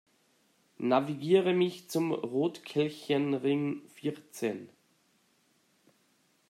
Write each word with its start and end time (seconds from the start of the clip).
Navigiere 0.79 1.53
mich 1.53 1.87
zum 1.87 2.11
Rotkelchenring 2.11 3.83
vierzehn! 3.93 4.67